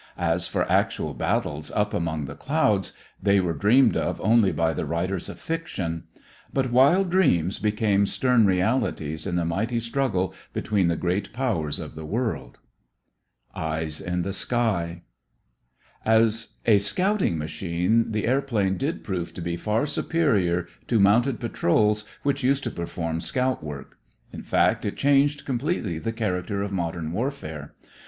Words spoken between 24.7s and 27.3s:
it changed completely the character of modern